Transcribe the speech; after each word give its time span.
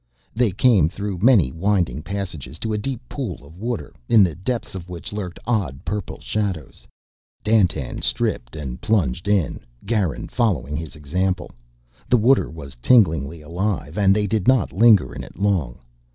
They 0.33 0.49
came, 0.51 0.89
through 0.89 1.19
many 1.19 1.51
winding 1.51 2.01
passages, 2.01 2.57
to 2.57 2.73
a 2.73 2.77
deep 2.79 3.07
pool 3.07 3.45
of 3.45 3.55
water, 3.59 3.93
in 4.09 4.23
the 4.23 4.33
depths 4.33 4.73
of 4.73 4.89
which 4.89 5.13
lurked 5.13 5.37
odd 5.45 5.85
purple 5.85 6.19
shadows. 6.19 6.87
Dandtan 7.43 8.01
stripped 8.01 8.55
and 8.55 8.81
plunged 8.81 9.27
in, 9.27 9.59
Garin 9.85 10.27
following 10.27 10.75
his 10.75 10.95
example. 10.95 11.51
The 12.09 12.17
water 12.17 12.49
was 12.49 12.77
tinglingly 12.81 13.41
alive 13.41 13.95
and 13.95 14.15
they 14.15 14.25
did 14.25 14.47
not 14.47 14.73
linger 14.73 15.13
in 15.13 15.23
it 15.23 15.37
long. 15.37 15.77